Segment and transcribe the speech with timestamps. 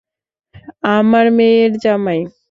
[0.91, 2.19] আমার মেয়ের জামাই।